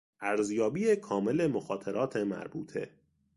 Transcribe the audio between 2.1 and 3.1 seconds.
مربوطه